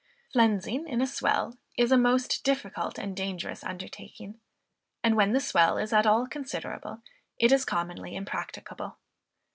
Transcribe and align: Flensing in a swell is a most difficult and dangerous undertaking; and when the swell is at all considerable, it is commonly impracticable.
Flensing 0.33 0.87
in 0.87 0.99
a 0.99 1.05
swell 1.05 1.59
is 1.77 1.91
a 1.91 1.95
most 1.95 2.43
difficult 2.43 2.97
and 2.97 3.15
dangerous 3.15 3.63
undertaking; 3.63 4.39
and 5.03 5.15
when 5.15 5.33
the 5.33 5.39
swell 5.39 5.77
is 5.77 5.93
at 5.93 6.07
all 6.07 6.25
considerable, 6.25 7.03
it 7.37 7.51
is 7.51 7.65
commonly 7.65 8.15
impracticable. 8.15 8.97